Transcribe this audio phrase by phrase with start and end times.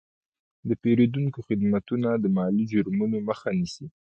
[0.67, 3.85] د پیرودونکو خدمتونه د مالي جرمونو مخه نیسي.